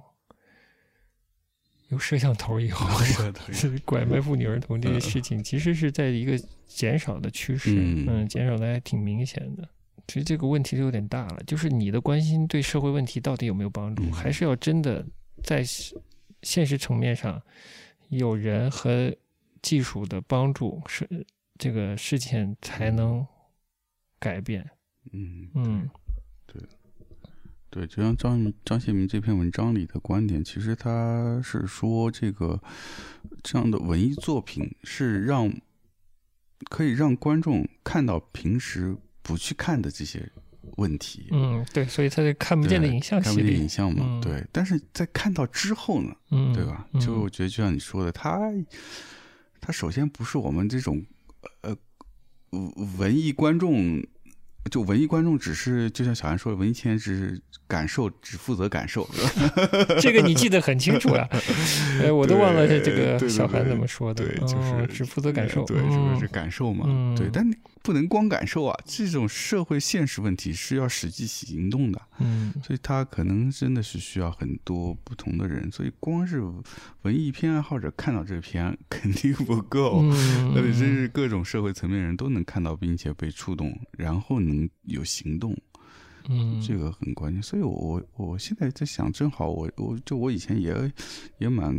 [1.88, 2.86] 有摄像头以后，
[3.52, 6.38] 是拐卖妇女儿童这些事情，其实是在一个
[6.68, 7.74] 减少的趋势，
[8.08, 9.68] 嗯，减少的还挺明显的。
[10.08, 15.06] 其实这个问题就有点大了，就是你的关心对社会问题到底有没有帮助，还是要真的
[15.44, 15.64] 在
[16.42, 17.42] 现实层面上
[18.10, 19.16] 有人和
[19.62, 21.08] 技术的帮助，是
[21.58, 23.26] 这个事情才能。
[24.22, 24.64] 改变，
[25.12, 25.90] 嗯嗯，
[26.46, 26.62] 对
[27.72, 32.62] 对，就像张张献民这篇文章里的观点，其实他是说，这个
[33.42, 35.52] 这样的文艺作品是让
[36.70, 40.32] 可以让观众看到平时不去看的这些
[40.78, 41.28] 问题。
[41.32, 44.46] 嗯，对，所以他是看不见的影像，看不见影像嘛，对。
[44.52, 46.88] 但是在看到之后呢，嗯，对吧？
[47.00, 48.40] 就我觉得，就像你说的，他
[49.60, 51.04] 他首先不是我们这种
[51.62, 51.76] 呃。
[52.98, 54.04] 文艺观众
[54.70, 59.10] 就文艺观众只是就像小安说的，文艺青年只是感受，只负责感受。
[60.00, 61.28] 这个你记得很清楚啊，
[62.04, 64.26] 哎，我都忘了这个小韩怎么说的。
[64.26, 67.16] 对，就是只负责感受，对，是不是感受嘛。
[67.18, 67.50] 对，但
[67.82, 72.00] 不能光感受啊，这种社会现实问题是要实际行动的。
[72.20, 76.40] 嗯，所以他可能真的是需要很多不同的人，所以光是
[77.02, 80.04] 文艺片爱好者看到这篇 肯定不够，
[80.54, 85.56] 那得真是各种社会层面人都能看到并且被触动，然后能有行动。
[86.30, 90.94] 嗯，这个很关键，所以，我我我现在在想，正好我我就我以前也
[91.40, 91.76] 也蛮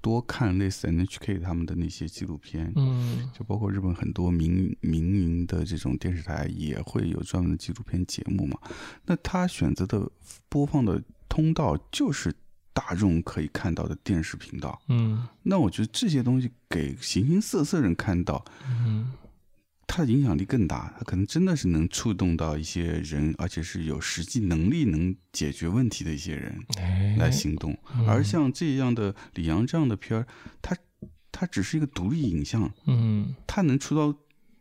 [0.00, 8.58] 多看类似 NHK 他们的那些纪录片，嗯，就包括日本很多民民营的这种电视台也会有专门的纪录片节目嘛。
[9.06, 10.10] 那他选择的
[10.48, 12.34] 播放的通道就是
[12.72, 19.12] 大众可以看到的电视频道，嗯，那我觉得这些东西给形形色色人看到，嗯。
[19.90, 26.54] 它的影响力更大，它可能真的是能触动到一些人，而且是有实际能力能解决问题的一些人
[27.16, 27.76] 来行动。
[28.06, 30.26] 而像这样的李阳这样的片儿，
[30.60, 30.76] 它
[31.32, 34.14] 它只是一个独立影像，嗯，它能触到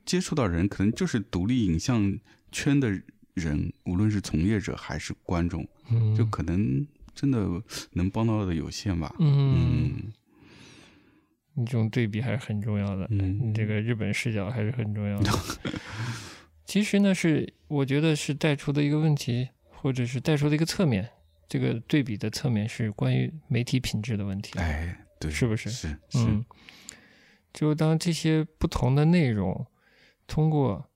[0.06, 2.18] 接触到人，可能就是独立影像
[2.52, 2.90] 圈的
[3.34, 5.68] 人，无论是从业者还是观众，
[6.16, 7.62] 就可能真的
[7.92, 9.14] 能帮到的有限吧。
[9.20, 9.92] 嗯。
[9.94, 10.27] 你
[11.66, 15.32] 这种对比还是很重要的，你这个日本视角还是很重要的。
[16.66, 21.10] 其实呢，是我觉得是带出的一个问题，或者是带出的一个侧面。
[21.48, 24.60] 这个对比的侧面是关于媒体品质的问题。
[24.60, 25.70] 哎，对，是不是？
[25.70, 26.46] 是，嗯。
[27.54, 29.66] 就当这些不同的内容
[30.28, 30.90] 通过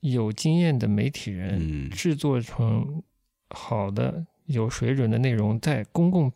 [0.00, 3.02] 有经验的媒体人制作成
[3.50, 6.32] 好的、有水准的内容，在公共。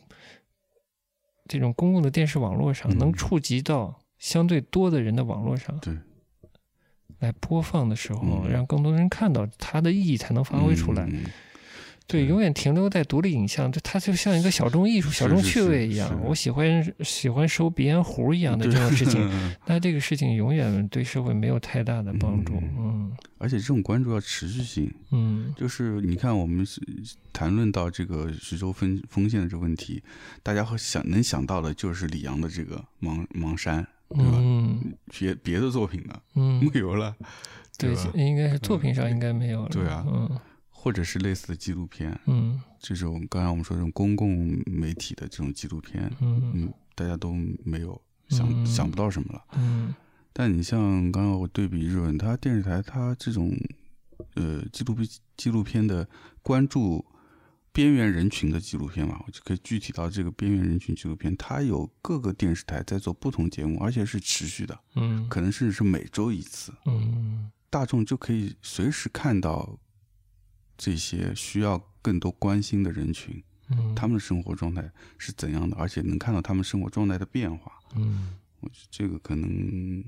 [1.50, 5.92] 这种公共的电视网络上，能触及到相对多的人的网络上，对，
[7.18, 11.08] 来播放的时候，让更多人看到它的意义，才能发挥出来。
[12.06, 16.20] 对，永远停留在独立影像，就它就像一个小众艺术、小众趣味一样。
[16.24, 19.30] 我喜欢喜欢收鼻烟壶一样的这种事情，
[19.66, 22.54] 那这个事情永远对社会没有太大的帮助。
[22.78, 24.92] 嗯，而且这种关注要持续性。
[25.12, 26.66] 嗯，就是你看，我们
[27.32, 30.02] 谈论到这个徐州分封县的这个问题，
[30.42, 33.86] 大家会想能想到的就是李阳的这个《盲盲山》，
[34.16, 34.32] 对吧？
[34.34, 36.20] 嗯，别别的作品呢？
[36.34, 37.14] 嗯，没有了。
[37.78, 39.68] 对，应该是作品上应该没有了。
[39.68, 40.28] 对啊，嗯。
[40.82, 48.00] 或者是类似的纪录片，嗯，这种刚才我们说这种公共媒体的这种纪录片，嗯嗯，大家都没有
[48.30, 49.94] 想想不到什么了，嗯。
[50.32, 50.80] 但你像
[51.12, 53.54] 刚刚我对比日本，它电视台它这种
[54.36, 55.06] 呃纪录片
[55.36, 56.08] 纪录片的
[56.40, 57.04] 关注
[57.72, 69.78] 边缘人群的纪录片嘛，我就可以具体到这个边缘人群纪录片，它有各个电视台在做不同节目，而且是持续的，嗯，可能甚至是每周一次，嗯，大众就可以随时看到。
[70.80, 75.76] 这些需要更多关心的人群，嗯，他们的生活状态是怎样的？
[75.76, 80.02] 而且能看到他们生活状态的变化，嗯，我觉得这个可能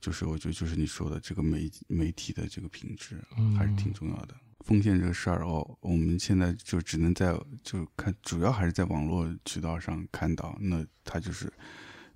[0.00, 3.20] 就是我觉得就是你说的这个媒媒体的这个品质
[3.58, 4.36] 还是挺重要的。
[4.60, 11.52] 奉献这个事儿哦，我们现在就只能在就看，主要还是在网络渠道上看到，那它就是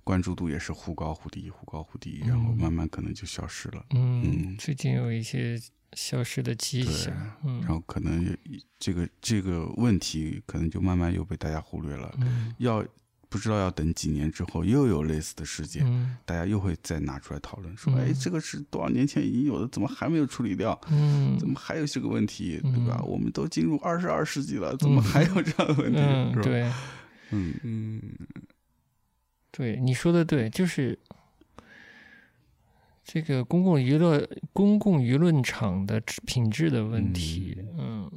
[0.05, 3.85] 关注度也是忽高忽低，忽高忽低，然后慢慢可能就消失了。
[3.89, 5.59] 嗯，最近有一些。
[5.93, 7.13] 消失的迹象，
[7.43, 8.37] 嗯，然后可能
[8.77, 12.85] 这个这个问题可能就慢慢又被大家忽略了，嗯，要
[13.27, 20.79] 不知道要等几年之后又有类似的事件，嗯，大家又会再拿出来讨论，说，哎，这个是多少年前已经有的，怎么还没有处理掉？
[20.89, 23.01] 嗯，怎么还有这个问题，对吧？
[23.03, 25.99] 我们都进入二十二世纪了，怎么还有这样的问题？
[25.99, 26.71] 嗯，对，
[27.31, 28.01] 嗯嗯，
[29.51, 30.97] 对，你说的对，就是。
[33.11, 38.07] 这个公共娱乐、公共舆论场的品质的问题，嗯，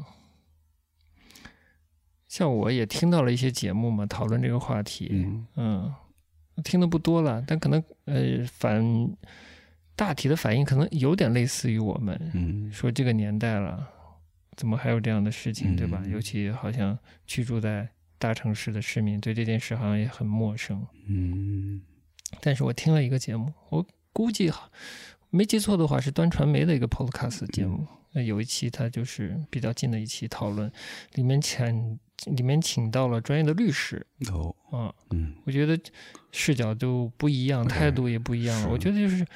[2.29, 5.11] 像我也听到了一些节目嘛，讨论这个话题，
[5.57, 5.91] 嗯，
[6.63, 8.85] 听的不多了，但可能呃反
[9.97, 13.89] 大体的反应可能有点类似于我们，嗯，说这个年代了，
[14.59, 16.03] 怎么还有这样的事情，对吧？
[16.07, 17.89] 尤其好像居住在
[18.19, 21.81] 大城市的市民对这件事好像也很陌生，嗯，
[22.43, 23.87] 但是我听了一个节目，我。
[24.13, 24.71] 估计哈，
[25.31, 27.87] 没记错的话是端传媒的一个 podcast 节目。
[28.15, 30.71] 那有一期它就是比较近的一期讨论，
[31.15, 34.07] 里面请里面请到了专业的律师。
[34.31, 35.79] 哦，啊，嗯，我觉得
[36.31, 38.69] 视角就不一样，态度也不一样了。
[38.69, 39.27] 我觉得就是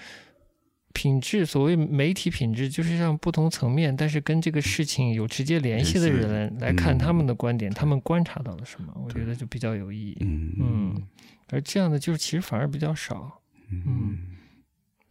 [0.92, 10.18] 品质，所谓媒体品质，就是让不同层面，但是跟这个事情有直接联系的人来看他们的观点，他们观察到了什么，我觉得就比较有意义。
[10.20, 11.02] 嗯嗯，
[11.48, 13.40] 而这样的就是其实反而比较少。
[13.70, 14.35] 嗯。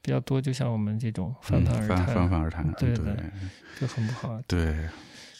[0.05, 3.17] 比较多，就像我们这种泛泛而谈，泛泛而谈，对的，
[3.81, 4.39] 就很不好。
[4.47, 4.87] 对，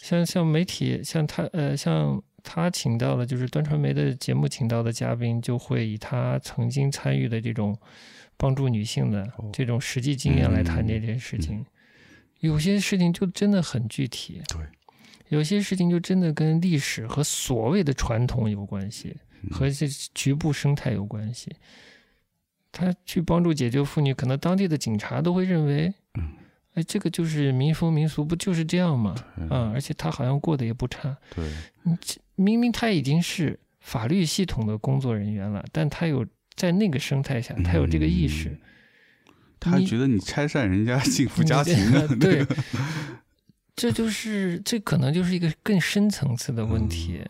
[0.02, 7.78] 像像媒体，像他呃，像他请到了就是端传媒的节目请到的嘉宾，就会以他曾经参与的这种
[8.38, 11.64] 帮助女性的这种实际经验来谈这件事情。
[12.40, 14.60] 有些事情就真的很具体，对，
[15.30, 19.16] 有些事情就真的跟历史和所谓的传统有关系，
[19.52, 21.56] 和这局部生态有关系。
[22.78, 26.34] 他去帮助解救妇女，可能当地的警察都会认为，嗯
[26.74, 29.16] 哎，这个就是民风民俗，不就是这样吗？
[29.50, 31.16] 啊，而且他好像过得也不差。
[31.34, 31.50] 对，
[32.36, 38.60] 明明他已经是法律系统的工作人员了，但他有在那个生态下，他有这个意识。
[39.58, 41.74] 他觉得你拆散人家幸福家庭，
[42.20, 42.46] 对，
[43.74, 47.22] 这就是这可能就是一个更深层次的问题，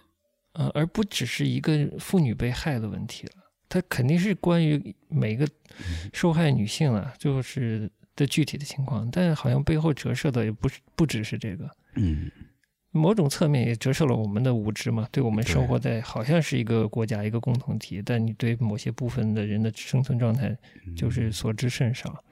[0.54, 3.45] 呃，而不只是一个妇女被害的问题了。
[3.68, 5.48] 它肯定是关于每个
[6.14, 12.32] 受害女性啊，就是的具体的情况，但好像背后折射的也不是不只是这个，嗯，
[12.92, 20.56] 某种侧面也折射了我们的无知嘛，对我们生活在好像是一个国家一个共同体，但你对某些部分的人的生存状态
[20.96, 22.24] 就是所知甚少。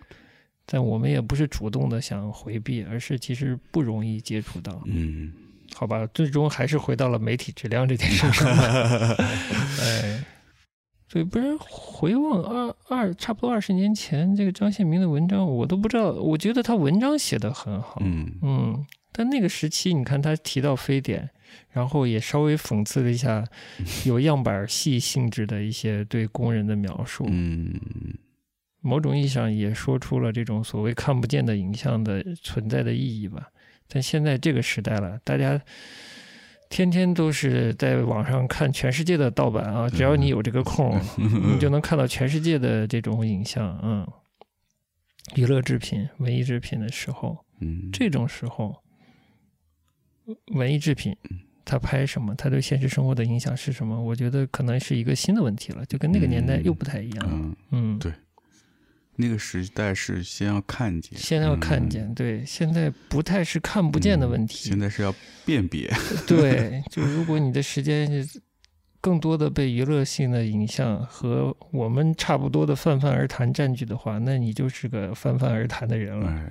[0.65, 4.81] 但我们也不是主动的想回避，而是其实不容易接触到。
[4.86, 5.34] 嗯，
[5.75, 8.47] 好吧，最终还是回到了媒体质量这件事上。
[9.81, 10.23] 哎，
[11.14, 16.11] 所以不然回望二二差不多二十年前，这个张献民的文章，我都不知道。
[16.11, 18.01] 我觉得他文章写的很好。
[18.03, 21.30] 嗯嗯，但那个时期，你看他提到非典，
[21.70, 23.45] 然后也稍微讽刺了一下
[24.07, 27.28] 有样板戏性质的一些对工人的描述。
[27.30, 27.80] 嗯。
[28.82, 33.49] 某种意义上也说出了这种所谓看不见的影像的存在的意义吧。
[33.88, 35.61] 但现在这个时代了，大家
[36.74, 43.80] 天天都是在网上看全世界的盗版啊，只要你有这个空， 你就能看到全世界的这种影像。
[43.84, 44.07] 嗯，
[45.36, 48.76] 娱乐制品、文艺制品的时候，嗯，这种时候，
[50.55, 51.15] 文艺制品
[51.63, 54.01] 它拍什么，它对现实生活的影响是什么？
[54.01, 57.55] 我觉得可能是一个新的问题了，就跟那个年代又不太一样。
[57.69, 58.11] 嗯，对。
[59.16, 65.14] 那个时代是先要看见，先要看见，对，现在不太是看不见的问题，现在是要
[65.45, 65.91] 辨别，
[66.26, 68.28] 对，就如果你的时间
[68.99, 76.49] 更多的被娱乐性的影像和我们差不多的泛泛而谈占据的话，那你就是个泛泛而谈的人了。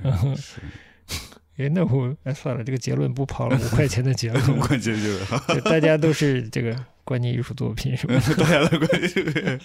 [1.56, 8.14] 哎， 那我哎算了，这个结论不跑了， 五块钱的结论，五块钱就大家都是这个观念艺术作品，是吧？
[8.36, 9.60] 大家的观念。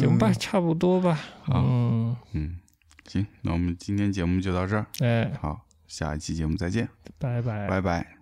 [0.00, 1.18] 行吧，差不多吧。
[1.52, 2.58] 嗯嗯，
[3.06, 4.86] 行，那我们今天节目就到这儿。
[5.00, 6.88] 哎，好，下一期节目再见，
[7.18, 8.21] 拜拜，拜拜。